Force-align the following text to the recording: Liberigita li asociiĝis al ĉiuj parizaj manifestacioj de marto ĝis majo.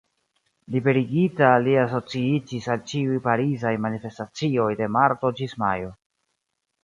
Liberigita 0.75 1.49
li 1.65 1.75
asociiĝis 1.81 2.69
al 2.75 2.81
ĉiuj 2.91 3.19
parizaj 3.27 3.73
manifestacioj 3.83 4.67
de 4.81 4.87
marto 4.95 5.31
ĝis 5.41 5.55
majo. 5.65 5.93